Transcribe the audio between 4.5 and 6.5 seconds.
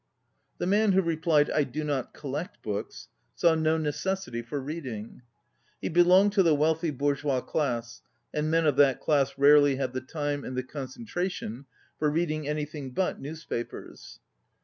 reading. He belonged to